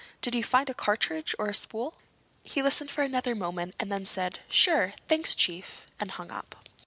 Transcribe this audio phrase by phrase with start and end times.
[0.21, 1.93] Did you find a cartridge or a spool?"
[2.43, 4.95] He listened for another moment and then said "Sure.
[5.07, 6.55] Thanks, Chief," and hung up.